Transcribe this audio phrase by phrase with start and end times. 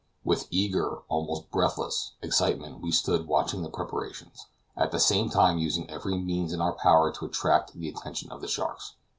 [0.23, 5.87] With eager, almost breathless, excitement we stood watching the preparations, at the same time using
[5.91, 8.95] every means in our power to attract the attention of the sharks.